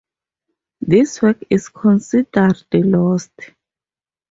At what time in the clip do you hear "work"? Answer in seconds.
1.21-1.43